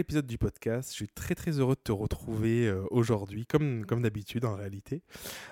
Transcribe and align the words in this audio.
épisode 0.00 0.26
du 0.26 0.38
podcast. 0.38 0.90
Je 0.90 0.94
suis 0.94 1.08
très 1.08 1.34
très 1.34 1.52
heureux 1.52 1.74
de 1.74 1.80
te 1.80 1.92
retrouver 1.92 2.66
euh, 2.66 2.82
aujourd'hui, 2.90 3.46
comme, 3.46 3.84
comme 3.86 4.02
d'habitude 4.02 4.44
en 4.44 4.54
réalité. 4.54 5.02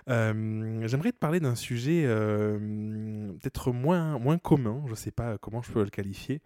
Euh, 0.08 0.86
j'aimerais 0.86 1.12
te 1.12 1.18
parler 1.18 1.38
d'un 1.38 1.54
sujet 1.54 2.04
euh, 2.06 2.58
peut-être 3.40 3.72
moins, 3.72 4.18
moins 4.18 4.38
commun, 4.38 4.82
je 4.86 4.90
ne 4.90 4.96
sais 4.96 5.10
pas 5.10 5.38
comment 5.38 5.62
je 5.62 5.70
peux 5.70 5.84
le 5.84 5.90
qualifier. 5.90 6.40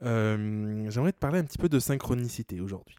J'aimerais 0.00 1.12
te 1.12 1.18
parler 1.18 1.40
un 1.40 1.44
petit 1.44 1.58
peu 1.58 1.68
de 1.68 1.78
synchronicité 1.78 2.60
aujourd'hui. 2.60 2.96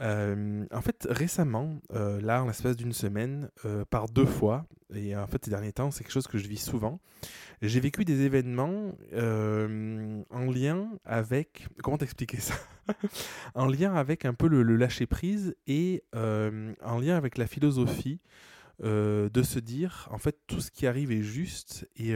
en 0.00 0.82
fait, 0.82 1.06
récemment, 1.08 1.80
là, 1.90 2.42
en 2.42 2.46
l'espace 2.46 2.76
d'une 2.76 2.92
semaine, 2.92 3.48
par 3.90 4.08
deux 4.08 4.26
fois, 4.26 4.66
et 4.94 5.16
en 5.16 5.26
fait, 5.26 5.44
ces 5.44 5.50
derniers 5.50 5.72
temps, 5.72 5.90
c'est 5.90 6.02
quelque 6.04 6.12
chose 6.12 6.26
que 6.26 6.38
je 6.38 6.48
vis 6.48 6.62
souvent, 6.62 7.00
j'ai 7.62 7.80
vécu 7.80 8.04
des 8.04 8.22
événements 8.22 8.92
en 9.12 10.50
lien 10.50 10.88
avec... 11.04 11.66
Comment 11.82 11.98
t'expliquer 11.98 12.38
ça? 12.38 12.54
En 13.54 13.66
lien 13.66 13.94
avec 13.94 14.24
un 14.24 14.32
peu 14.32 14.48
le, 14.48 14.62
lâcher-prise 14.62 15.54
et 15.66 16.02
en 16.14 16.98
lien 16.98 17.16
avec 17.16 17.36
la 17.36 17.46
philosophie 17.46 18.20
de 18.82 19.42
se 19.42 19.58
dire, 19.58 20.08
en 20.10 20.18
fait, 20.18 20.38
tout 20.46 20.60
ce 20.60 20.70
qui 20.70 20.86
arrive 20.86 21.10
est 21.12 21.22
juste 21.22 21.86
et, 21.96 22.14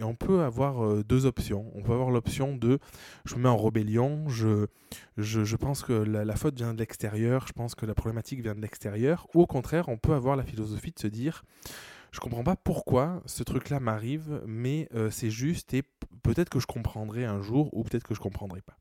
on 0.00 0.14
peut 0.14 0.40
avoir 0.40 1.04
deux 1.04 1.26
options. 1.26 1.70
On 1.74 1.82
peut 1.82 1.92
avoir 1.92 2.10
l'option 2.10 2.56
de 2.56 2.78
je 3.26 3.34
me 3.34 3.42
mets 3.42 3.48
en 3.48 3.58
rébellion, 3.58 4.26
je, 4.28 4.68
je, 5.18 5.56
pense 5.56 5.82
que 5.82 5.92
la, 5.92 6.36
faute 6.36 6.56
vient 6.56 6.72
de 6.72 6.78
l'extérieur, 6.78 7.46
je 7.46 7.52
pense 7.52 7.74
que 7.74 7.84
la 7.84 7.94
problématique 7.94 8.40
vient 8.40 8.54
de 8.54 8.62
l'extérieur, 8.62 9.26
ou 9.34 9.42
au 9.42 9.46
contraire, 9.46 9.90
on 9.90 9.98
peut 9.98 10.14
avoir 10.14 10.36
la 10.36 10.44
philosophie 10.44 10.92
de 10.92 10.98
se 10.98 11.08
dire 11.08 11.44
je 12.16 12.20
comprends 12.20 12.44
pas 12.44 12.56
pourquoi 12.56 13.22
ce 13.26 13.42
truc-là 13.42 13.78
m'arrive, 13.78 14.40
mais 14.46 14.88
euh, 14.94 15.10
c'est 15.10 15.28
juste 15.28 15.74
et 15.74 15.82
peut-être 16.22 16.48
que 16.48 16.58
je 16.58 16.66
comprendrai 16.66 17.26
un 17.26 17.42
jour 17.42 17.68
ou 17.74 17.84
peut-être 17.84 18.04
que 18.04 18.14
je 18.14 18.20
comprendrai 18.20 18.62
pas. 18.62 18.78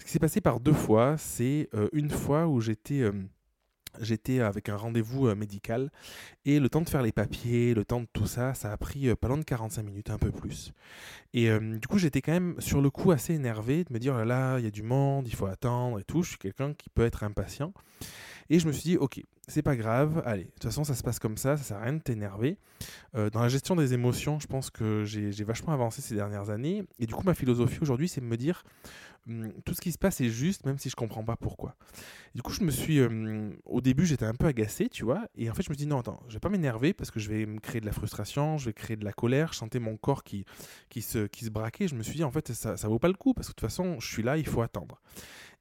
Ce 0.00 0.04
qui 0.04 0.10
s'est 0.10 0.18
passé 0.18 0.40
par 0.40 0.58
deux 0.58 0.72
fois, 0.72 1.16
c'est 1.18 1.68
euh, 1.72 1.88
une 1.92 2.10
fois 2.10 2.48
où 2.48 2.60
j'étais 2.60 3.02
euh, 3.02 4.44
avec 4.44 4.68
un 4.68 4.76
rendez-vous 4.76 5.32
médical 5.36 5.92
et 6.44 6.58
le 6.58 6.68
temps 6.68 6.80
de 6.80 6.88
faire 6.88 7.02
les 7.02 7.12
papiers, 7.12 7.74
le 7.74 7.84
temps 7.84 8.00
de 8.00 8.08
tout 8.12 8.26
ça, 8.26 8.54
ça 8.54 8.72
a 8.72 8.76
pris 8.76 9.14
pas 9.14 9.28
loin 9.28 9.38
de 9.38 9.44
45 9.44 9.84
minutes, 9.84 10.10
un 10.10 10.18
peu 10.18 10.32
plus. 10.32 10.72
Et 11.34 11.48
du 11.60 11.86
coup, 11.86 11.98
j'étais 11.98 12.22
quand 12.22 12.32
même 12.32 12.56
sur 12.58 12.80
le 12.80 12.90
coup 12.90 13.12
assez 13.12 13.34
énervé 13.34 13.84
de 13.84 13.92
me 13.92 14.00
dire 14.00 14.14
oh 14.14 14.18
là 14.18 14.24
là, 14.24 14.58
il 14.58 14.64
y 14.64 14.68
a 14.68 14.72
du 14.72 14.82
monde, 14.82 15.28
il 15.28 15.34
faut 15.34 15.46
attendre 15.46 16.00
et 16.00 16.04
tout. 16.04 16.24
Je 16.24 16.30
suis 16.30 16.38
quelqu'un 16.38 16.74
qui 16.74 16.90
peut 16.90 17.04
être 17.04 17.22
impatient. 17.22 17.72
Et 18.50 18.58
je 18.58 18.66
me 18.66 18.72
suis 18.72 18.82
dit, 18.82 18.96
ok, 18.96 19.20
c'est 19.46 19.62
pas 19.62 19.76
grave, 19.76 20.22
allez, 20.24 20.44
de 20.44 20.50
toute 20.50 20.64
façon, 20.64 20.84
ça 20.84 20.94
se 20.94 21.02
passe 21.02 21.18
comme 21.18 21.36
ça, 21.36 21.56
ça 21.56 21.62
sert 21.62 21.76
à 21.76 21.82
rien 21.82 21.94
de 21.94 22.00
t'énerver. 22.02 22.58
Euh, 23.14 23.28
dans 23.30 23.40
la 23.40 23.48
gestion 23.48 23.76
des 23.76 23.92
émotions, 23.92 24.40
je 24.40 24.46
pense 24.46 24.70
que 24.70 25.04
j'ai 25.04 25.44
vachement 25.44 25.72
avancé 25.72 26.00
ces 26.00 26.14
dernières 26.14 26.50
années. 26.50 26.84
Et 26.98 27.06
du 27.06 27.14
coup, 27.14 27.24
ma 27.24 27.34
philosophie 27.34 27.78
aujourd'hui, 27.82 28.08
c'est 28.08 28.20
de 28.20 28.26
me 28.26 28.36
dire, 28.36 28.64
hum, 29.28 29.52
tout 29.64 29.74
ce 29.74 29.80
qui 29.80 29.92
se 29.92 29.98
passe 29.98 30.20
est 30.20 30.30
juste, 30.30 30.64
même 30.64 30.78
si 30.78 30.88
je 30.88 30.96
comprends 30.96 31.24
pas 31.24 31.36
pourquoi. 31.36 31.76
du 32.34 32.42
coup, 32.42 32.52
je 32.52 32.62
me 32.62 32.70
suis, 32.70 33.02
hum, 33.02 33.54
au 33.66 33.80
début, 33.82 34.06
j'étais 34.06 34.24
un 34.26 34.34
peu 34.34 34.46
agacé, 34.46 34.88
tu 34.88 35.04
vois. 35.04 35.26
Et 35.34 35.50
en 35.50 35.54
fait, 35.54 35.62
je 35.62 35.70
me 35.70 35.74
dis, 35.74 35.86
non, 35.86 36.00
attends, 36.00 36.22
je 36.28 36.34
vais 36.34 36.40
pas 36.40 36.50
m'énerver 36.50 36.94
parce 36.94 37.10
que 37.10 37.20
je 37.20 37.28
vais 37.28 37.44
me 37.44 37.60
créer 37.60 37.80
de 37.80 37.86
la 37.86 37.92
frustration, 37.92 38.56
je 38.56 38.66
vais 38.66 38.72
créer 38.72 38.96
de 38.96 39.04
la 39.04 39.12
colère. 39.12 39.52
Sentais 39.52 39.80
mon 39.80 39.96
corps 39.98 40.24
qui, 40.24 40.46
qui, 40.88 41.02
se, 41.02 41.26
qui 41.26 41.44
se 41.44 41.50
braquait. 41.50 41.88
Je 41.88 41.94
me 41.94 42.02
suis 42.02 42.16
dit, 42.16 42.24
en 42.24 42.30
fait, 42.30 42.52
ça, 42.52 42.78
ça 42.78 42.88
vaut 42.88 42.98
pas 42.98 43.08
le 43.08 43.14
coup 43.14 43.34
parce 43.34 43.48
que 43.48 43.52
de 43.52 43.56
toute 43.56 43.68
façon, 43.68 44.00
je 44.00 44.10
suis 44.10 44.22
là, 44.22 44.38
il 44.38 44.46
faut 44.46 44.62
attendre. 44.62 45.00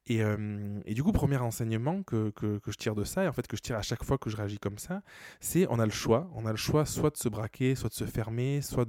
Euh, 0.09 0.79
et, 0.85 0.93
du 0.93 1.03
coup, 1.03 1.11
premier 1.11 1.37
enseignement 1.37 2.03
que, 2.03 2.31
que, 2.31 2.59
je 2.67 2.77
tire 2.77 2.95
de 2.95 3.03
ça, 3.03 3.23
et 3.23 3.27
en 3.27 3.33
fait 3.33 3.47
que 3.47 3.57
je 3.57 3.61
tire 3.61 3.75
à 3.75 3.81
chaque 3.81 4.03
fois 4.03 4.17
que 4.17 4.29
je 4.29 4.37
réagis 4.37 4.59
comme 4.59 4.77
ça, 4.77 5.01
c'est 5.39 5.67
on 5.69 5.79
a 5.79 5.85
le 5.85 5.91
choix. 5.91 6.29
On 6.35 6.45
a 6.45 6.51
le 6.51 6.57
choix 6.57 6.85
soit 6.85 7.09
de 7.09 7.17
se 7.17 7.29
braquer, 7.29 7.75
soit 7.75 7.89
de 7.89 7.93
se 7.93 8.05
fermer, 8.05 8.61
soit 8.61 8.85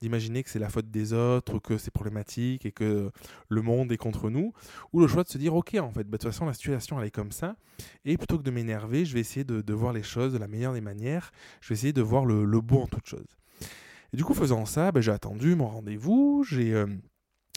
d'imaginer 0.00 0.42
que 0.42 0.50
c'est 0.50 0.58
la 0.58 0.68
faute 0.68 0.90
des 0.90 1.12
autres, 1.12 1.58
que 1.58 1.78
c'est 1.78 1.90
problématique 1.90 2.66
et 2.66 2.72
que 2.72 3.10
le 3.48 3.62
monde 3.62 3.92
est 3.92 3.96
contre 3.96 4.30
nous, 4.30 4.52
ou 4.92 5.00
le 5.00 5.06
choix 5.06 5.22
de 5.22 5.28
se 5.28 5.38
dire 5.38 5.54
ok, 5.54 5.76
en 5.80 5.90
fait, 5.90 6.04
bah, 6.04 6.18
de 6.18 6.22
toute 6.22 6.30
façon, 6.30 6.46
la 6.46 6.54
situation 6.54 7.00
elle 7.00 7.06
est 7.06 7.10
comme 7.10 7.32
ça, 7.32 7.56
et 8.04 8.16
plutôt 8.16 8.38
que 8.38 8.42
de 8.42 8.50
m'énerver, 8.50 9.04
je 9.04 9.14
vais 9.14 9.20
essayer 9.20 9.44
de, 9.44 9.72
voir 9.72 9.92
les 9.92 10.02
choses 10.02 10.32
de 10.32 10.38
la 10.38 10.48
meilleure 10.48 10.72
des 10.72 10.80
manières, 10.80 11.30
je 11.60 11.68
vais 11.68 11.74
essayer 11.74 11.92
de 11.92 12.02
voir 12.02 12.24
le, 12.24 12.44
le 12.44 12.60
beau 12.60 12.80
en 12.80 12.86
toute 12.86 13.06
chose. 13.06 13.36
Et 14.12 14.16
du 14.16 14.24
coup, 14.24 14.34
faisant 14.34 14.64
ça, 14.64 14.92
bah, 14.92 15.00
j'ai 15.00 15.12
attendu 15.12 15.54
mon 15.54 15.68
rendez-vous, 15.68 16.44
j'ai. 16.48 16.72
Euh, 16.72 16.86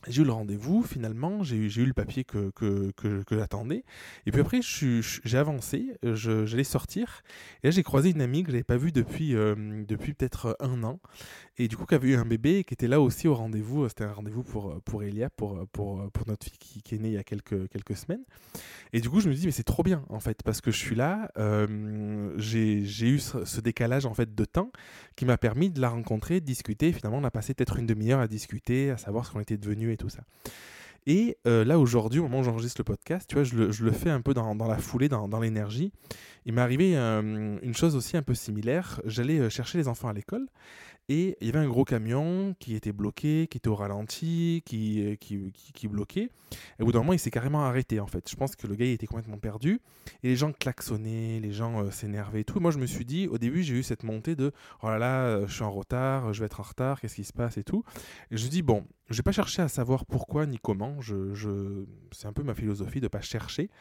j'ai 0.08 0.22
eu 0.22 0.26
le 0.26 0.32
rendez-vous, 0.32 0.82
finalement, 0.82 1.44
j'ai 1.44 1.58
eu, 1.58 1.68
eu, 1.68 1.86
le 1.86 1.94
papier 1.94 2.24
que, 2.24 2.52
que, 2.52 2.92
que, 2.96 3.22
que 3.24 3.38
j'attendais. 3.38 3.84
Et 4.26 4.32
puis 4.32 4.40
après, 4.40 4.62
j'ai 4.62 5.38
avancé, 5.38 5.94
j'allais 6.04 6.64
sortir. 6.64 7.22
Et 7.64 7.68
là, 7.68 7.72
j'ai 7.72 7.84
croisé 7.84 8.12
une 8.12 8.22
amie 8.22 8.44
que 8.44 8.50
je 8.50 8.54
n'avais 8.54 8.64
pas 8.64 8.78
vue 8.78 8.94
depuis, 8.94 9.36
euh, 9.36 9.84
depuis 9.86 10.14
peut-être 10.14 10.56
un 10.62 10.84
an. 10.84 11.00
Et 11.58 11.68
du 11.68 11.76
coup, 11.76 11.86
qui 11.86 11.96
avait 11.96 12.10
eu 12.10 12.16
un 12.16 12.26
bébé 12.26 12.60
et 12.60 12.64
qui 12.64 12.74
était 12.74 12.88
là 12.88 13.02
aussi 13.02 13.28
au 13.28 13.36
rendez-vous. 13.36 13.90
C'était 13.90 14.06
un 14.06 14.14
rendez-vous 14.14 14.44
pour, 14.44 14.82
pour 14.84 15.04
Elia, 15.04 15.30
pour, 15.30 15.68
pour, 15.74 16.10
pour 16.12 16.28
notre 16.28 16.46
fille 16.46 16.58
qui, 16.58 16.82
qui, 16.82 16.96
est 16.96 17.00
née 17.00 17.10
il 17.10 17.16
y 17.16 17.18
a 17.18 17.24
quelques, 17.24 17.68
quelques 17.68 17.98
semaines. 17.98 18.24
Et 18.94 19.02
du 19.02 19.10
coup, 19.10 19.20
je 19.20 19.28
me 19.28 19.34
dis, 19.34 19.46
mais 19.46 19.52
c'est 19.52 19.64
trop 19.64 19.84
bien, 19.84 20.06
en 20.08 20.22
fait, 20.22 20.42
parce 20.44 20.62
que 20.62 20.72
je 20.72 20.78
suis 20.78 20.96
là. 20.96 21.30
Euh, 21.38 22.34
j'ai 22.38 23.10
eu 23.10 23.20
ce, 23.20 23.60
décalage, 23.60 24.06
en 24.06 24.14
fait, 24.14 24.34
de 24.34 24.46
temps 24.46 24.72
qui 25.18 25.26
m'a 25.26 25.38
permis 25.38 25.70
de 25.70 25.82
la 25.82 25.90
rencontrer, 25.90 26.40
de 26.40 26.46
discuter. 26.46 26.94
finalement, 26.94 27.18
on 27.18 27.24
a 27.26 27.32
passé 27.32 27.54
peut-être 27.54 27.78
une 27.78 27.86
demi-heure 27.86 28.22
à 28.22 28.28
discuter, 28.28 28.92
à 28.92 28.98
savoir 28.98 29.26
ce 29.26 29.32
qu'on 29.34 29.42
était 29.42 29.58
et 29.92 29.98
tout 29.98 30.10
ça. 30.10 30.24
Et 31.06 31.38
euh, 31.48 31.64
là, 31.66 31.80
aujourd'hui, 31.80 32.20
au 32.20 32.24
moment 32.24 32.40
où 32.40 32.44
j'enregistre 32.44 32.82
le 32.82 32.84
podcast, 32.84 33.28
tu 33.28 33.36
vois, 33.36 33.44
je 33.44 33.56
le, 33.56 33.92
fais 33.92 34.10
un 34.10 34.22
peu 34.22 34.34
dans, 34.34 34.54
la 34.54 34.78
foulée, 34.78 35.10
dans, 35.10 35.40
l'énergie. 35.40 35.92
Il 36.46 36.54
m'est 36.54 36.62
arrivé 36.62 36.96
euh, 36.96 37.58
une 37.62 37.74
chose 37.74 37.96
aussi 37.96 38.18
un 38.18 38.22
peu 38.22 38.36
similaire. 38.36 39.02
J'allais 39.06 39.50
chercher 39.50 39.78
les 39.78 39.88
enfants 39.88 40.10
à 40.10 40.14
l'école 40.14 40.46
et 41.10 41.36
il 41.42 41.48
y 41.48 41.50
avait 41.50 41.60
un 41.60 41.68
gros 41.68 41.86
camion 41.86 42.56
qui 42.60 42.76
était 42.76 42.92
bloqué, 42.92 43.48
qui 43.50 43.58
était 43.58 43.68
au 43.68 43.76
ralenti, 43.76 44.62
qui, 44.64 45.04
euh, 45.04 45.16
qui, 45.16 45.52
qui, 45.52 45.88
bloquait. 45.88 46.30
Et 46.78 46.84
au 46.84 46.86
bout 46.86 46.92
d'un 46.92 47.00
moment, 47.00 47.14
il 47.14 47.20
s'est 47.20 47.32
carrément 47.32 47.66
arrêté 47.66 48.00
en 48.00 48.06
fait. 48.06 48.30
Je 48.30 48.36
pense 48.36 48.56
que 48.56 48.68
le 48.68 48.76
gars 48.76 48.86
il 48.86 48.92
était 48.92 49.08
complètement 49.08 49.40
perdu. 49.40 49.82
Et 50.22 50.28
les 50.28 50.36
gens 50.36 50.52
klaxonnaient, 50.52 51.40
les 51.40 51.52
gens 51.52 51.84
euh, 51.84 51.90
s'énervaient 51.90 52.42
et 52.42 52.44
tout. 52.44 52.60
moi, 52.60 52.70
je 52.70 52.78
me 52.78 52.86
suis 52.86 53.06
dit, 53.06 53.28
au 53.28 53.40
début, 53.40 53.64
j'ai 53.64 53.74
eu 53.74 53.84
cette 53.84 54.04
montée 54.04 54.36
de 54.36 54.52
oh 54.84 54.88
là 54.88 55.00
là, 55.00 55.26
euh, 55.26 55.48
je 55.48 55.54
suis 55.56 55.64
en 55.64 55.72
retard, 55.72 56.32
je 56.32 56.42
vais 56.42 56.46
être 56.46 56.60
en 56.60 56.64
retard, 56.64 57.02
qu'est-ce 57.02 57.16
qui 57.16 57.24
se 57.24 57.34
passe 57.34 57.58
et 57.58 57.64
tout? 57.64 57.84
Je 58.30 58.46
me 58.46 58.52
dis, 58.52 58.62
bon, 58.62 58.86
je 59.10 59.18
vais 59.18 59.24
pas 59.24 59.32
chercher 59.32 59.64
à 59.64 59.68
savoir 59.68 60.06
pourquoi 60.06 60.46
ni 60.46 60.60
comment. 60.60 61.02
Je, 61.02 61.34
je... 61.34 61.86
C'est 62.12 62.28
un 62.28 62.34
peu 62.34 62.44
ma 62.44 62.54
philosophie 62.54 63.02
de 63.02 63.08
pas 63.08 63.22
chercher. 63.22 63.72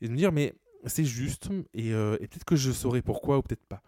Et 0.00 0.08
de 0.08 0.12
me 0.12 0.16
dire, 0.16 0.32
mais 0.32 0.54
c'est 0.86 1.04
juste 1.04 1.48
et, 1.74 1.92
euh, 1.92 2.16
et 2.20 2.26
peut-être 2.26 2.44
que 2.44 2.56
je 2.56 2.70
saurai 2.72 3.02
pourquoi 3.02 3.38
ou 3.38 3.42
peut-être 3.42 3.64
pas. 3.66 3.82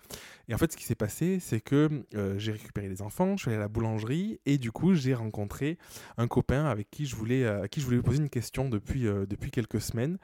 Et 0.48 0.54
en 0.54 0.58
fait, 0.58 0.70
ce 0.72 0.76
qui 0.76 0.84
s'est 0.84 0.94
passé, 0.94 1.38
c'est 1.40 1.60
que 1.60 2.04
euh, 2.14 2.38
j'ai 2.38 2.52
récupéré 2.52 2.88
les 2.88 3.00
enfants, 3.00 3.36
je 3.36 3.42
suis 3.42 3.48
allé 3.50 3.56
à 3.56 3.60
la 3.60 3.68
boulangerie 3.68 4.40
et 4.44 4.58
du 4.58 4.72
coup, 4.72 4.94
j'ai 4.94 5.14
rencontré 5.14 5.78
un 6.18 6.28
copain 6.28 6.66
avec 6.66 6.90
qui 6.90 7.06
je 7.06 7.16
voulais, 7.16 7.44
euh, 7.44 7.62
à 7.62 7.68
qui 7.68 7.80
je 7.80 7.86
voulais 7.86 8.02
poser 8.02 8.18
une 8.18 8.28
question 8.28 8.68
depuis, 8.68 9.04
depuis 9.04 9.50
quelques 9.50 9.80
semaines, 9.80 10.18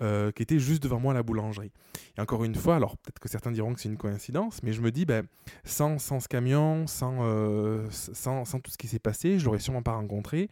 qui 0.00 0.42
était 0.42 0.58
juste 0.58 0.82
devant 0.82 1.00
moi 1.00 1.12
à 1.12 1.14
la 1.14 1.22
boulangerie. 1.22 1.72
Et 2.16 2.20
encore 2.20 2.44
une 2.44 2.54
fois, 2.54 2.76
alors 2.76 2.96
peut-être 2.96 3.18
que 3.18 3.28
certains 3.28 3.50
diront 3.50 3.74
que 3.74 3.80
c'est 3.80 3.88
une 3.88 3.96
coïncidence, 3.96 4.62
mais 4.62 4.72
je 4.72 4.80
me 4.80 4.90
dis, 4.90 5.04
ben, 5.04 5.26
sans, 5.64 5.98
sans 5.98 6.20
ce 6.20 6.28
camion, 6.28 6.86
sans, 6.86 7.18
sans, 7.90 8.44
sans, 8.44 8.60
tout 8.60 8.70
ce 8.70 8.78
qui 8.78 8.86
s'est 8.86 8.98
passé, 8.98 9.38
je 9.38 9.44
l'aurais 9.44 9.58
sûrement 9.58 9.82
pas 9.82 9.94
rencontré, 9.94 10.48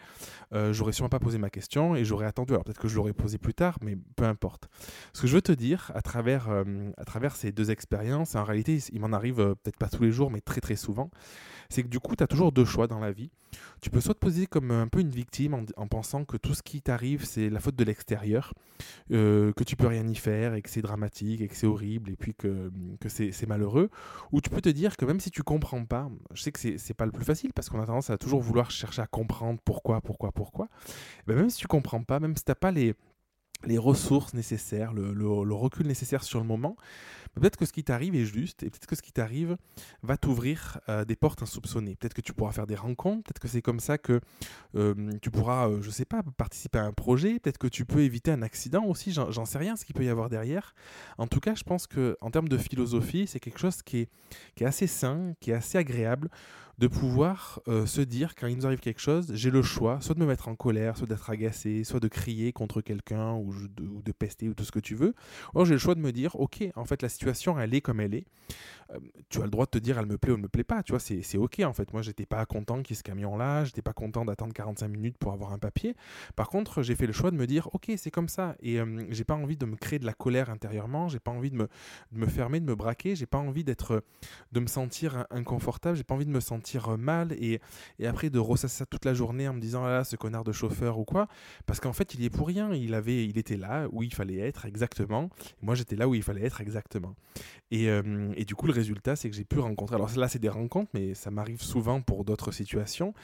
j'aurais 0.70 0.92
sûrement 0.92 1.08
pas 1.08 1.20
posé 1.20 1.38
ma 1.38 1.50
question 1.50 1.94
et 1.94 2.04
j'aurais 2.04 2.26
attendu. 2.26 2.52
Alors 2.52 2.64
peut-être 2.64 2.80
que 2.80 2.88
je 2.88 2.96
l'aurais 2.96 3.12
posé 3.12 3.38
plus 3.38 3.54
tard, 3.54 3.78
mais 3.82 3.96
peu 4.16 4.24
importe. 4.24 4.68
Ce 5.12 5.22
que 5.22 5.26
je 5.28 5.34
veux 5.34 5.42
te 5.42 5.52
dire, 5.52 5.61
à 5.94 6.02
travers, 6.02 6.48
euh, 6.48 6.64
à 6.96 7.04
travers 7.04 7.36
ces 7.36 7.52
deux 7.52 7.70
expériences, 7.70 8.34
en 8.34 8.44
réalité, 8.44 8.78
il 8.92 9.00
m'en 9.00 9.12
arrive 9.12 9.40
euh, 9.40 9.54
peut-être 9.54 9.76
pas 9.76 9.88
tous 9.88 10.02
les 10.02 10.12
jours, 10.12 10.30
mais 10.30 10.40
très 10.40 10.60
très 10.60 10.76
souvent, 10.76 11.10
c'est 11.68 11.82
que 11.82 11.88
du 11.88 12.00
coup, 12.00 12.16
tu 12.16 12.24
as 12.24 12.26
toujours 12.26 12.52
deux 12.52 12.64
choix 12.64 12.86
dans 12.86 12.98
la 12.98 13.12
vie. 13.12 13.30
Tu 13.80 13.90
peux 13.90 14.00
soit 14.00 14.14
te 14.14 14.18
poser 14.18 14.46
comme 14.46 14.70
un 14.70 14.88
peu 14.88 15.00
une 15.00 15.10
victime 15.10 15.54
en, 15.76 15.86
pensant 15.86 16.24
que 16.24 16.36
tout 16.36 16.54
ce 16.54 16.62
qui 16.62 16.80
t'arrive, 16.80 17.24
c'est 17.24 17.50
la 17.50 17.60
faute 17.60 17.76
de 17.76 17.84
l'extérieur, 17.84 18.54
euh, 19.10 19.52
que 19.52 19.64
tu 19.64 19.76
peux 19.76 19.86
rien 19.86 20.06
y 20.06 20.14
faire 20.14 20.54
et 20.54 20.62
que 20.62 20.70
c'est 20.70 20.82
dramatique 20.82 21.40
et 21.40 21.48
que 21.48 21.56
c'est 21.56 21.66
horrible 21.66 22.10
et 22.10 22.16
puis 22.16 22.34
que, 22.34 22.70
que 23.00 23.08
c'est 23.08 23.46
malheureux. 23.46 23.90
Ou 24.32 24.40
tu 24.40 24.50
peux 24.50 24.60
te 24.60 24.68
dire 24.68 24.96
que 24.96 25.04
même 25.04 25.20
si 25.20 25.30
tu 25.30 25.42
comprends 25.42 25.84
pas, 25.84 26.08
je 26.32 26.42
sais 26.42 26.52
que 26.52 26.78
c'est 26.78 26.94
pas 26.94 27.06
le 27.06 27.12
plus 27.12 27.24
facile 27.24 27.52
parce 27.52 27.68
qu'on 27.68 27.80
a 27.80 27.86
tendance 27.86 28.10
à 28.10 28.18
toujours 28.18 28.40
vouloir 28.40 28.70
chercher 28.70 29.02
à 29.02 29.06
comprendre 29.06 29.60
pourquoi, 29.64 30.00
pourquoi, 30.00 30.32
pourquoi. 30.32 30.68
Même 31.26 31.50
si 31.50 31.58
tu 31.58 31.66
comprends 31.66 32.02
pas, 32.02 32.20
même 32.20 32.36
si 32.36 32.44
t'as 32.44 32.54
pas 32.54 32.70
les, 32.70 32.94
les 33.64 33.78
ressources 33.78 34.34
nécessaires, 34.34 34.92
le, 34.92 35.54
recul 35.54 35.86
nécessaire 35.86 36.22
sur 36.24 36.40
le 36.40 36.46
moment, 36.46 36.76
peut-être 37.34 37.56
que 37.56 37.64
ce 37.64 37.72
qui 37.72 37.84
t'arrive 37.84 38.14
est 38.14 38.24
juste 38.24 38.62
et 38.62 38.70
peut-être 38.70 38.86
que 38.86 38.96
ce 38.96 39.02
qui 39.02 39.12
t'arrive 39.12 39.56
va 40.02 40.16
t'ouvrir 40.16 40.80
euh, 40.88 41.04
des 41.04 41.16
portes 41.16 41.42
insoupçonnées. 41.42 41.96
Peut-être 41.96 42.14
que 42.14 42.20
tu 42.20 42.32
pourras 42.32 42.52
faire 42.52 42.66
des 42.66 42.74
rencontres, 42.74 43.24
peut-être 43.24 43.38
que 43.38 43.48
c'est 43.48 43.62
comme 43.62 43.80
ça 43.80 43.98
que 43.98 44.20
euh, 44.74 45.12
tu 45.20 45.30
pourras, 45.30 45.68
euh, 45.68 45.82
je 45.82 45.90
sais 45.90 46.04
pas, 46.04 46.22
participer 46.36 46.78
à 46.78 46.84
un 46.84 46.92
projet, 46.92 47.38
peut-être 47.38 47.58
que 47.58 47.68
tu 47.68 47.84
peux 47.84 48.00
éviter 48.00 48.30
un 48.30 48.42
accident 48.42 48.84
aussi, 48.84 49.12
j'en 49.12 49.44
sais 49.44 49.58
rien 49.58 49.76
ce 49.76 49.84
qu'il 49.84 49.94
peut 49.94 50.04
y 50.04 50.08
avoir 50.08 50.28
derrière. 50.28 50.74
En 51.18 51.26
tout 51.26 51.40
cas, 51.40 51.54
je 51.54 51.64
pense 51.64 51.86
que 51.86 52.16
en 52.20 52.30
termes 52.30 52.48
de 52.48 52.58
philosophie, 52.58 53.26
c'est 53.26 53.40
quelque 53.40 53.58
chose 53.58 53.82
qui 53.82 54.08
est 54.58 54.64
assez 54.64 54.86
sain, 54.86 55.34
qui 55.40 55.50
est 55.50 55.54
assez 55.54 55.78
agréable 55.78 56.28
de 56.78 56.86
pouvoir 56.86 57.60
euh, 57.68 57.86
se 57.86 58.00
dire 58.00 58.34
quand 58.34 58.46
il 58.46 58.56
nous 58.56 58.66
arrive 58.66 58.80
quelque 58.80 59.00
chose, 59.00 59.30
j'ai 59.34 59.50
le 59.50 59.62
choix, 59.62 60.00
soit 60.00 60.14
de 60.14 60.20
me 60.20 60.26
mettre 60.26 60.48
en 60.48 60.54
colère, 60.54 60.96
soit 60.96 61.06
d'être 61.06 61.30
agacé, 61.30 61.84
soit 61.84 62.00
de 62.00 62.08
crier 62.08 62.52
contre 62.52 62.80
quelqu'un 62.80 63.34
ou, 63.34 63.54
de, 63.68 64.12
pester 64.12 64.48
ou 64.48 64.54
tout 64.54 64.64
ce 64.64 64.72
que 64.72 64.80
tu 64.80 64.94
veux. 64.94 65.14
Ou 65.54 65.64
j'ai 65.64 65.74
le 65.74 65.78
choix 65.78 65.94
de 65.94 66.00
me 66.00 66.12
dire, 66.12 66.34
ok, 66.36 66.64
en 66.74 66.84
fait 66.84 67.02
la 67.02 67.08
situation 67.08 67.58
elle 67.58 67.74
est 67.74 67.80
comme 67.80 68.00
elle 68.00 68.14
est. 68.14 68.26
tu 69.28 69.40
as 69.40 69.44
le 69.44 69.50
droit 69.50 69.66
de 69.66 69.70
te 69.70 69.78
dire 69.78 69.98
elle 69.98 70.06
me 70.06 70.18
plaît 70.18 70.32
ou 70.32 70.36
ne 70.36 70.42
me 70.42 70.48
plaît 70.48 70.64
pas, 70.64 70.82
tu 70.82 70.92
vois, 70.92 71.00
c'est 71.00 71.38
ok 71.38 71.60
en 71.60 71.72
fait. 71.72 71.92
Moi, 71.92 72.02
j'étais 72.02 72.26
pas 72.26 72.44
content 72.46 72.82
qu'il 72.82 72.94
y 72.94 72.96
ait 72.96 72.98
ce 72.98 73.02
camion-là, 73.02 73.64
j'étais 73.64 73.82
pas 73.82 73.92
content 73.92 74.24
d'attendre 74.24 74.52
45 74.52 74.88
minutes 74.88 75.18
pour 75.18 75.32
avoir 75.32 75.52
un 75.52 75.58
papier. 75.58 75.94
Par 76.36 76.48
contre, 76.48 76.82
j'ai 76.82 76.94
fait 76.94 77.06
le 77.06 77.12
choix 77.12 77.30
de 77.30 77.36
me 77.36 77.46
dire, 77.46 77.68
ok, 77.72 77.92
c'est 77.96 78.10
comme 78.10 78.28
ça. 78.28 78.56
Et 78.60 78.78
j'ai 79.10 79.24
pas 79.24 79.34
envie 79.34 79.56
de 79.56 79.66
me 79.66 79.76
créer 79.76 79.98
de 79.98 80.06
la 80.06 80.12
colère 80.12 80.50
intérieurement, 80.50 81.08
j'ai 81.08 81.20
pas 81.20 81.30
envie 81.30 81.50
de 81.50 81.56
me, 81.56 81.68
de 82.12 82.18
me 82.18 82.26
fermer, 82.26 82.60
de 82.60 82.64
me 82.64 82.74
braquer, 82.74 83.16
j'ai 83.16 83.26
pas 83.26 83.38
envie 83.38 83.64
d'être, 83.64 84.04
de 84.52 84.60
me 84.60 84.66
sentir 84.66 85.26
inconfortable, 85.30 85.96
j'ai 85.96 86.04
pas 86.04 86.14
envie 86.14 86.26
de 86.26 86.30
me 86.30 86.40
sentir 86.40 86.96
mal 86.98 87.32
et, 87.32 87.60
et 87.98 88.06
après 88.06 88.30
de 88.30 88.38
ressasser 88.38 88.84
toute 88.86 89.04
la 89.04 89.14
journée 89.14 89.48
en 89.48 89.54
me 89.54 89.60
disant, 89.60 89.84
ah 89.84 89.90
là, 89.90 90.04
ce 90.04 90.16
connard 90.16 90.44
de 90.44 90.52
chauffeur 90.52 90.98
ou 90.98 91.04
quoi. 91.04 91.28
Parce 91.66 91.80
qu'en 91.80 91.92
fait, 91.92 92.14
il 92.14 92.22
y 92.22 92.24
est 92.26 92.30
pour 92.30 92.46
rien. 92.46 92.72
Il, 92.74 92.94
avait, 92.94 93.24
il 93.24 93.38
était 93.38 93.56
là 93.56 93.88
où 93.90 94.02
il 94.02 94.14
fallait 94.14 94.38
être 94.38 94.66
exactement. 94.66 95.30
moi, 95.60 95.74
j'étais 95.74 95.96
là 95.96 96.08
où 96.08 96.14
il 96.14 96.22
fallait 96.22 96.44
être 96.44 96.60
exactement. 96.60 97.14
Et, 97.70 97.86
et 97.86 98.44
du 98.44 98.54
coup, 98.54 98.66
le 98.66 98.72
c'est 99.16 99.30
que 99.30 99.36
j'ai 99.36 99.44
pu 99.44 99.58
rencontrer. 99.58 99.96
Alors 99.96 100.10
là, 100.16 100.28
c'est 100.28 100.38
des 100.38 100.48
rencontres, 100.48 100.90
mais 100.94 101.14
ça 101.14 101.30
m'arrive 101.30 101.62
souvent 101.62 102.00
pour 102.00 102.24
d'autres 102.24 102.52
situations. 102.52 103.14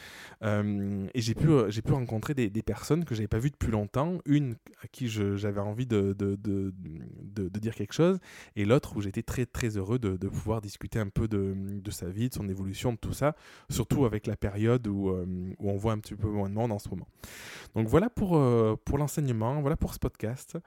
et 0.42 1.20
j'ai 1.20 1.34
pu, 1.34 1.48
j'ai 1.68 1.82
pu 1.82 1.92
rencontrer 1.92 2.34
des, 2.34 2.62
personnes 2.62 3.04
que 3.04 3.14
j'avais 3.14 3.28
pas 3.28 3.38
vues 3.38 3.50
depuis 3.50 3.70
longtemps. 3.70 4.18
Une 4.26 4.56
à 4.82 4.88
qui 4.88 5.08
j'avais 5.08 5.60
envie 5.60 5.86
de 5.86 6.12
de, 6.12 6.36
de, 6.36 7.58
dire 7.58 7.74
quelque 7.74 7.92
chose, 7.92 8.18
et 8.54 8.64
l'autre 8.64 8.96
où 8.96 9.00
j'étais 9.00 9.22
très 9.22 9.46
très 9.46 9.76
heureux 9.76 9.98
de, 9.98 10.28
pouvoir 10.28 10.60
discuter 10.60 10.98
un 10.98 11.08
peu 11.08 11.26
de, 11.26 11.90
sa 11.90 12.08
vie, 12.08 12.28
de 12.28 12.34
son 12.34 12.48
évolution, 12.48 12.92
de 12.92 12.98
tout 12.98 13.12
ça, 13.12 13.34
surtout 13.70 14.04
avec 14.04 14.26
la 14.26 14.36
période 14.36 14.86
où, 14.86 15.10
où 15.10 15.70
on 15.70 15.76
voit 15.76 15.92
un 15.92 15.98
petit 15.98 16.14
peu 16.14 16.28
moins 16.28 16.48
de 16.48 16.54
monde 16.54 16.72
en 16.72 16.78
ce 16.78 16.88
moment. 16.88 17.08
Donc 17.74 17.88
voilà 17.88 18.10
pour, 18.10 18.40
pour 18.84 18.98
l'enseignement, 18.98 19.60
voilà 19.60 19.76
pour 19.76 19.94
ce 19.94 19.98
podcast. 19.98 20.58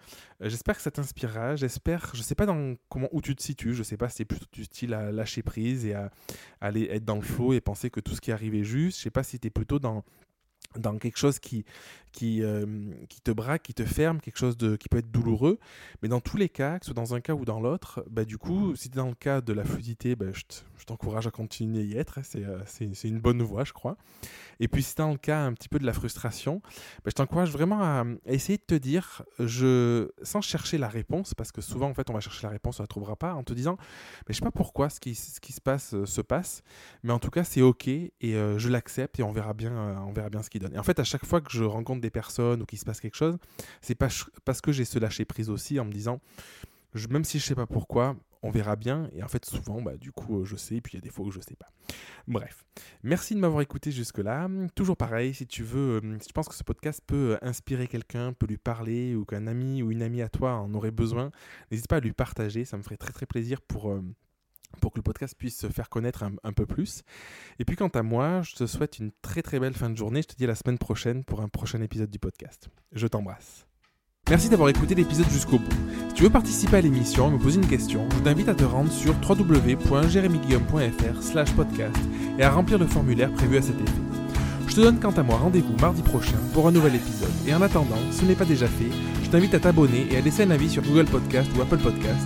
J'espère 0.41 0.75
que 0.75 0.81
ça 0.81 0.91
t'inspirera, 0.91 1.55
j'espère, 1.55 2.11
je 2.13 2.21
sais 2.21 2.35
pas 2.35 2.45
dans 2.45 2.75
comment 2.89 3.07
où 3.11 3.21
tu 3.21 3.35
te 3.35 3.41
situes, 3.41 3.73
je 3.73 3.83
sais 3.83 3.97
pas 3.97 4.09
si 4.09 4.25
du 4.51 4.67
style 4.81 4.93
à 4.93 5.11
lâcher 5.11 5.43
prise 5.43 5.85
et 5.85 5.93
à, 5.93 6.11
aller 6.59 6.87
être 6.91 7.05
dans 7.05 7.15
le 7.15 7.21
flow 7.21 7.53
et 7.53 7.61
penser 7.61 7.89
que 7.89 7.99
tout 7.99 8.15
ce 8.15 8.21
qui 8.21 8.31
arrive 8.31 8.55
est 8.55 8.63
juste, 8.63 8.97
je 8.97 9.03
sais 9.03 9.09
pas 9.09 9.23
si 9.23 9.39
tu 9.39 9.49
plutôt 9.49 9.79
dans 9.79 10.03
dans 10.77 10.97
quelque 10.97 11.17
chose 11.17 11.39
qui, 11.39 11.65
qui, 12.11 12.43
euh, 12.43 12.65
qui 13.09 13.21
te 13.21 13.31
braque, 13.31 13.63
qui 13.63 13.73
te 13.73 13.85
ferme, 13.85 14.19
quelque 14.19 14.37
chose 14.37 14.57
qui 14.79 14.89
peut 14.89 14.97
être 14.97 15.11
douloureux. 15.11 15.59
Mais 16.01 16.09
dans 16.09 16.19
tous 16.19 16.37
les 16.37 16.49
cas, 16.49 16.79
que 16.79 16.85
ce 16.85 16.93
soit 16.93 17.01
dans 17.01 17.13
un 17.13 17.21
cas 17.21 17.33
ou 17.33 17.45
dans 17.45 17.59
l'autre, 17.59 18.03
bah, 18.09 18.25
du 18.25 18.37
coup, 18.37 18.75
si 18.75 18.89
tu 18.89 18.95
es 18.95 18.97
dans 18.97 19.07
le 19.07 19.15
cas 19.15 19.41
de 19.41 19.53
la 19.53 19.63
fluidité, 19.63 20.15
bah, 20.15 20.27
je 20.33 20.85
t'encourage 20.85 21.27
à 21.27 21.31
continuer 21.31 21.79
à 21.79 21.83
y 21.83 21.97
être. 21.97 22.19
Hein, 22.19 22.23
euh, 22.35 22.61
c'est 22.65 23.07
une 23.07 23.19
bonne 23.19 23.41
voie, 23.41 23.63
je 23.63 23.73
crois. 23.73 23.97
Et 24.59 24.67
puis 24.67 24.83
si 24.83 24.95
tu 24.95 25.01
es 25.01 25.05
dans 25.05 25.11
le 25.11 25.17
cas 25.17 25.39
un 25.39 25.53
petit 25.53 25.69
peu 25.69 25.79
de 25.79 25.85
la 25.85 25.93
frustration, 25.93 26.61
bah, 27.03 27.07
je 27.07 27.13
t'encourage 27.13 27.51
vraiment 27.51 27.81
à, 27.81 28.03
essayer 28.25 28.57
de 28.57 28.63
te 28.63 28.75
dire, 28.75 29.23
je, 29.39 30.09
sans 30.21 30.41
chercher 30.41 30.77
la 30.77 30.89
réponse, 30.89 31.33
parce 31.33 31.51
que 31.51 31.61
souvent, 31.61 31.89
en 31.89 31.93
fait, 31.93 32.09
on 32.09 32.13
va 32.13 32.19
chercher 32.19 32.47
la 32.47 32.51
réponse, 32.51 32.79
on 32.79 32.83
ne 32.83 32.85
la 32.85 32.87
trouvera 32.87 33.15
pas, 33.15 33.33
en 33.33 33.43
te 33.43 33.53
disant, 33.53 33.77
mais 34.27 34.33
je 34.33 34.39
sais 34.39 34.45
pas 34.45 34.51
pourquoi 34.51 34.89
ce 34.89 34.99
qui, 34.99 35.15
ce 35.15 35.39
qui 35.39 35.53
se 35.53 35.61
passe 35.61 35.93
euh, 35.93 36.05
se 36.05 36.21
passe, 36.21 36.63
mais 37.03 37.13
en 37.13 37.19
tout 37.19 37.29
cas, 37.29 37.43
c'est 37.43 37.61
OK 37.61 37.87
et 37.87 38.11
je 38.21 38.69
l'accepte 38.69 39.19
et 39.19 39.23
on 39.23 39.31
verra 39.31 39.53
bien, 39.53 39.71
on 40.07 40.11
verra 40.11 40.29
bien 40.29 40.41
ce 40.41 40.49
qui 40.49 40.59
Et 40.73 40.77
en 40.77 40.83
fait, 40.83 40.99
à 40.99 41.03
chaque 41.03 41.25
fois 41.25 41.41
que 41.41 41.51
je 41.51 41.63
rencontre 41.63 42.01
des 42.01 42.09
personnes 42.09 42.61
ou 42.61 42.65
qu'il 42.65 42.79
se 42.79 42.85
passe 42.85 42.99
quelque 42.99 43.17
chose, 43.17 43.37
c'est 43.81 43.95
parce 43.95 44.61
que 44.61 44.71
j'ai 44.71 44.85
ce 44.85 44.99
lâcher 44.99 45.25
prise 45.25 45.49
aussi 45.49 45.79
en 45.79 45.85
me 45.85 45.91
disant, 45.91 46.19
même 47.09 47.23
si 47.23 47.39
je 47.39 47.45
sais 47.45 47.55
pas 47.55 47.67
pourquoi, 47.67 48.15
on 48.43 48.49
verra 48.49 48.75
bien. 48.75 49.09
Et 49.13 49.23
en 49.23 49.27
fait, 49.27 49.45
souvent, 49.45 49.81
bah, 49.81 49.97
du 49.97 50.11
coup, 50.11 50.43
je 50.45 50.55
sais, 50.55 50.81
puis 50.81 50.93
il 50.93 50.95
y 50.95 50.97
a 50.97 51.01
des 51.01 51.09
fois 51.09 51.25
où 51.25 51.31
je 51.31 51.39
sais 51.39 51.55
pas. 51.55 51.67
Bref, 52.27 52.65
merci 53.03 53.35
de 53.35 53.39
m'avoir 53.39 53.61
écouté 53.61 53.91
jusque-là. 53.91 54.49
Toujours 54.75 54.97
pareil, 54.97 55.33
si 55.33 55.45
tu 55.47 55.63
veux, 55.63 56.01
euh, 56.03 56.17
si 56.19 56.27
tu 56.27 56.33
penses 56.33 56.49
que 56.49 56.55
ce 56.55 56.63
podcast 56.63 57.01
peut 57.05 57.33
euh, 57.33 57.37
inspirer 57.41 57.87
quelqu'un, 57.87 58.33
peut 58.33 58.47
lui 58.47 58.57
parler, 58.57 59.15
ou 59.15 59.25
qu'un 59.25 59.47
ami 59.47 59.83
ou 59.83 59.91
une 59.91 60.01
amie 60.01 60.21
à 60.21 60.29
toi 60.29 60.55
en 60.55 60.73
aurait 60.73 60.91
besoin, 60.91 61.31
n'hésite 61.71 61.87
pas 61.87 61.97
à 61.97 61.99
lui 61.99 62.13
partager. 62.13 62.65
Ça 62.65 62.77
me 62.77 62.83
ferait 62.83 62.97
très 62.97 63.13
très 63.13 63.25
plaisir 63.25 63.61
pour. 63.61 63.91
Euh, 63.91 64.01
pour 64.81 64.91
que 64.91 64.97
le 64.97 65.03
podcast 65.03 65.35
puisse 65.37 65.57
se 65.57 65.67
faire 65.67 65.87
connaître 65.87 66.25
un, 66.43 66.51
peu 66.51 66.65
plus. 66.65 67.03
Et 67.59 67.65
puis 67.65 67.77
quant 67.77 67.87
à 67.87 68.03
moi, 68.03 68.41
je 68.41 68.55
te 68.55 68.65
souhaite 68.65 68.99
une 68.99 69.11
très 69.21 69.41
très 69.41 69.59
belle 69.59 69.73
fin 69.73 69.89
de 69.89 69.95
journée. 69.95 70.21
Je 70.21 70.27
te 70.27 70.35
dis 70.35 70.43
à 70.43 70.47
la 70.47 70.55
semaine 70.55 70.77
prochaine 70.77 71.23
pour 71.23 71.41
un 71.41 71.47
prochain 71.47 71.81
épisode 71.81 72.09
du 72.09 72.19
podcast. 72.19 72.67
Je 72.91 73.07
t'embrasse. 73.07 73.65
Merci 74.29 74.49
d'avoir 74.49 74.69
écouté 74.69 74.95
l'épisode 74.95 75.29
jusqu'au 75.29 75.59
bout. 75.59 75.71
Si 76.09 76.13
tu 76.15 76.23
veux 76.23 76.29
participer 76.29 76.77
à 76.77 76.81
l'émission 76.81 77.29
et 77.29 77.31
me 77.31 77.39
poser 77.39 77.59
une 77.59 77.67
question, 77.67 78.07
je 78.11 78.19
t'invite 78.19 78.49
à 78.49 78.55
te 78.55 78.63
rendre 78.63 78.91
sur 78.91 79.13
www.jeremyguillaume.fr 79.27 81.21
slash 81.21 81.53
podcast 81.53 81.97
et 82.37 82.43
à 82.43 82.51
remplir 82.51 82.77
le 82.77 82.87
formulaire 82.87 83.31
prévu 83.33 83.57
à 83.57 83.61
cet 83.61 83.79
effet. 83.81 84.01
Je 84.67 84.75
te 84.75 84.81
donne 84.81 84.99
quant 85.01 85.11
à 85.11 85.23
moi 85.23 85.37
rendez-vous 85.37 85.75
mardi 85.81 86.01
prochain 86.01 86.37
pour 86.53 86.65
un 86.67 86.71
nouvel 86.71 86.95
épisode. 86.95 87.29
Et 87.45 87.53
en 87.53 87.61
attendant, 87.61 87.97
si 88.11 88.19
ce 88.19 88.25
n'est 88.25 88.35
pas 88.35 88.45
déjà 88.45 88.67
fait, 88.67 88.89
je 89.21 89.29
t'invite 89.29 89.53
à 89.53 89.59
t'abonner 89.59 90.07
et 90.11 90.17
à 90.17 90.21
laisser 90.21 90.43
un 90.43 90.51
avis 90.51 90.69
sur 90.69 90.81
Google 90.81 91.05
Podcast 91.05 91.49
ou 91.57 91.61
Apple 91.61 91.79
Podcast 91.79 92.25